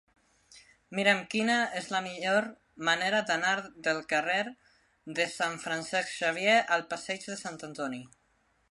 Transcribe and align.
Mira'm 0.99 1.19
quina 1.33 1.57
és 1.81 1.89
la 1.95 2.01
millor 2.05 2.47
manera 2.89 3.19
d'anar 3.29 3.53
del 3.89 4.03
carrer 4.15 4.41
de 5.21 5.29
Sant 5.37 5.63
Francesc 5.67 6.15
Xavier 6.19 6.59
al 6.79 6.89
passeig 6.97 7.31
de 7.33 7.39
Sant 7.47 7.65
Antoni. 7.71 8.05